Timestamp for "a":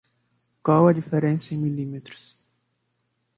0.87-0.93